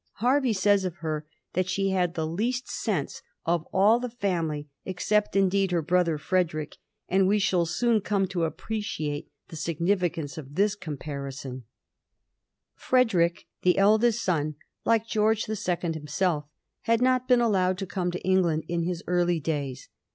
[0.13, 5.35] Hervey says of her that she had the least sense of all the family, except,
[5.35, 6.77] indeed, her brother Frederick;
[7.07, 11.65] and we shall soon come to appreciate the significance of this comparison.
[12.79, 12.81] 1786.
[12.81, 13.33] THE SOVEREIGN OF HAKOVEB.
[13.35, 16.45] 39 Frederick, the eldest son, like George the Second him self,
[16.85, 19.87] had not been allowed to come to England in his early days.